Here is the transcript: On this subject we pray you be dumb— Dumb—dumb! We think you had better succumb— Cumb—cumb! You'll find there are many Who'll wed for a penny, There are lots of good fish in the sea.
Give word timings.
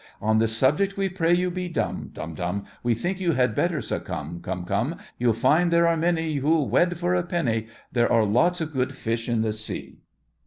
On 0.19 0.39
this 0.39 0.57
subject 0.57 0.97
we 0.97 1.09
pray 1.09 1.31
you 1.31 1.51
be 1.51 1.69
dumb— 1.69 2.09
Dumb—dumb! 2.11 2.65
We 2.81 2.95
think 2.95 3.19
you 3.19 3.33
had 3.33 3.53
better 3.53 3.81
succumb— 3.81 4.41
Cumb—cumb! 4.41 4.95
You'll 5.19 5.33
find 5.33 5.69
there 5.69 5.87
are 5.87 5.95
many 5.95 6.37
Who'll 6.37 6.67
wed 6.67 6.97
for 6.97 7.13
a 7.13 7.21
penny, 7.21 7.67
There 7.91 8.11
are 8.11 8.25
lots 8.25 8.61
of 8.61 8.73
good 8.73 8.95
fish 8.95 9.29
in 9.29 9.43
the 9.43 9.53
sea. 9.53 9.99